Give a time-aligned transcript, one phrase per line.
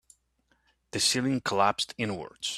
[0.93, 2.49] The ceiling collapsed inwards.